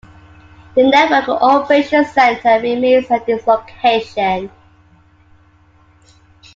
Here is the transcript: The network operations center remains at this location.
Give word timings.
The 0.73 0.81
network 0.81 1.29
operations 1.29 2.11
center 2.11 2.59
remains 2.59 3.11
at 3.11 3.27
this 3.27 3.45
location. 3.45 4.49